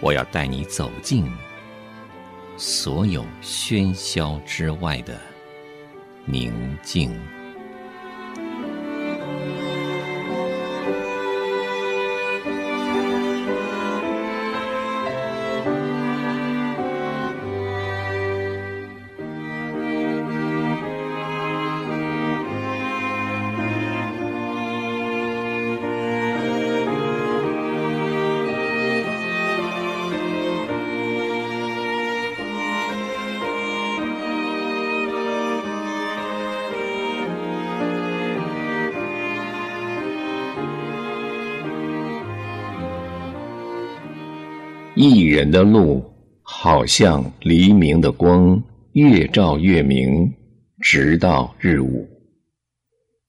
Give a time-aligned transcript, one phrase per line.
[0.00, 1.30] 我要带你走进
[2.56, 5.18] 所有喧嚣之外的
[6.24, 7.39] 宁静。
[45.02, 46.04] 一人的路，
[46.42, 48.62] 好像黎明的光，
[48.92, 50.30] 越照越明，
[50.82, 52.06] 直到日午。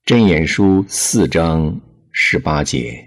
[0.04, 1.74] 箴言书四章
[2.10, 3.02] 十八节。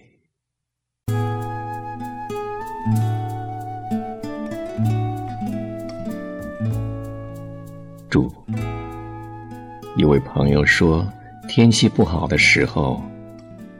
[8.09, 8.33] 注：
[9.95, 11.07] 一位朋友说，
[11.47, 12.99] 天气不好的时候，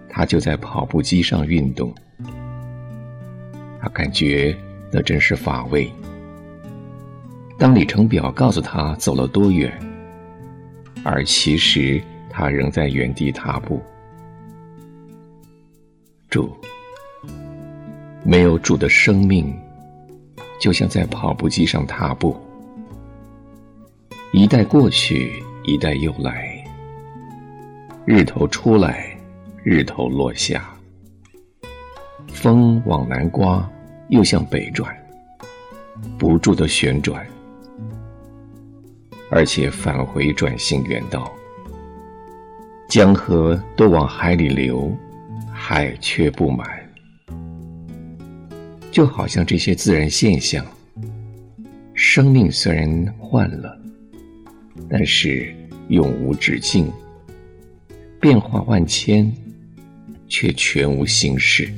[0.08, 1.92] 他就在跑步机上运动，
[3.82, 4.56] 他感觉。
[4.96, 5.92] 那真是乏味。
[7.58, 9.78] 当里程表告诉他走了多远，
[11.04, 13.84] 而其实他仍在原地踏步。
[16.30, 16.50] 主，
[18.24, 19.54] 没有主的生命，
[20.62, 22.34] 就像在跑步机上踏步，
[24.32, 26.64] 一代过去，一代又来，
[28.06, 29.14] 日头出来，
[29.62, 30.74] 日头落下，
[32.30, 33.70] 风往南刮。
[34.10, 34.96] 又向北转，
[36.18, 37.26] 不住的旋转，
[39.30, 41.32] 而且返回转性原道。
[42.88, 44.96] 江河都往海里流，
[45.52, 46.70] 海却不满。
[48.92, 50.66] 就好像这些自然现象，
[51.94, 53.78] 生命虽然换了，
[54.88, 55.54] 但是
[55.90, 56.90] 永无止境，
[58.22, 59.30] 变化万千，
[60.28, 61.74] 却全无形式。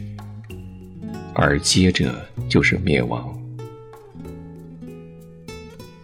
[1.40, 3.32] 而接着就是灭亡。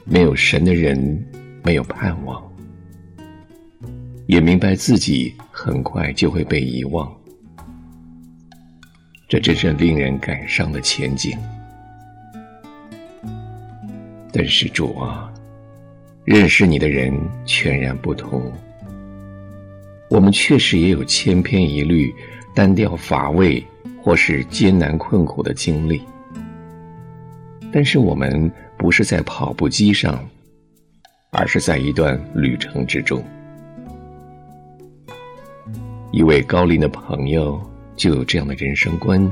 [0.06, 1.26] 没有神的人，
[1.64, 2.40] 没有盼望，
[4.28, 7.12] 也明白自己很快就会被遗忘。
[9.28, 11.36] 这真是令人感伤的前景。
[14.32, 15.34] 但是主啊，
[16.26, 17.12] 认识你的人
[17.44, 18.54] 全然不同。
[20.12, 22.14] 我们确实也有千篇一律、
[22.54, 23.66] 单调乏味。
[24.04, 26.02] 或是艰难困苦的经历，
[27.72, 30.22] 但是我们不是在跑步机上，
[31.32, 33.24] 而是在一段旅程之中。
[36.12, 37.60] 一位高龄的朋友
[37.96, 39.26] 就有这样的人生观，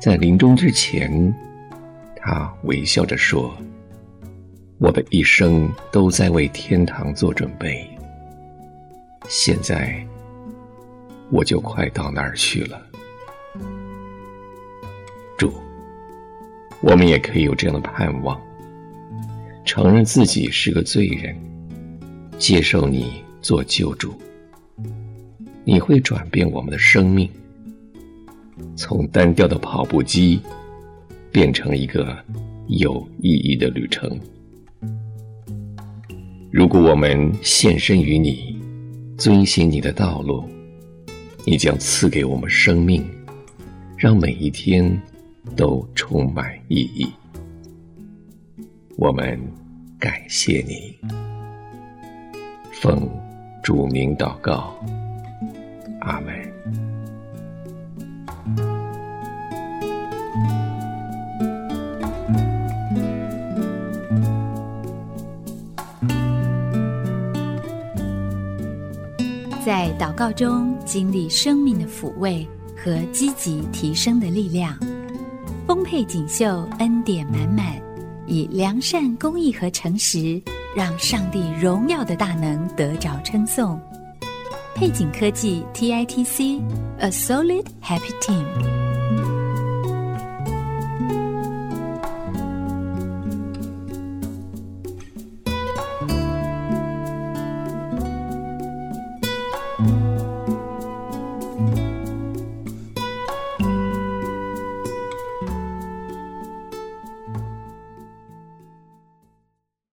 [0.00, 1.32] 在临终之前，
[2.16, 3.56] 他微笑着说
[4.78, 7.88] ：“我的一生都在为天堂做准备，
[9.28, 10.04] 现在
[11.30, 12.83] 我就快到那儿去了。”
[15.36, 15.52] 主，
[16.80, 18.40] 我们也可以有这样的盼望：
[19.64, 21.36] 承认自己是个罪人，
[22.38, 24.14] 接受你做救主。
[25.64, 27.28] 你会转变我们的生命，
[28.76, 30.38] 从单调的跑步机
[31.32, 32.16] 变成一个
[32.66, 34.20] 有意义的旅程。
[36.52, 38.60] 如果我们献身于你，
[39.16, 40.44] 遵循你的道路，
[41.44, 43.04] 你将赐给我们生命，
[43.96, 45.00] 让每一天。
[45.56, 47.12] 都充满意义。
[48.96, 49.40] 我们
[49.98, 50.96] 感谢你。
[52.72, 53.08] 奉
[53.62, 54.74] 主名祷告，
[56.00, 56.34] 阿门。
[69.64, 72.46] 在祷告中经历生命的抚慰
[72.76, 74.78] 和积极提升的力量，
[75.74, 77.66] 丰沛锦绣恩典满满，
[78.28, 80.40] 以良善、公益和诚实，
[80.76, 83.76] 让上帝荣耀的大能得着称颂。
[84.76, 88.83] 配景科技 TITC，A Solid Happy Team。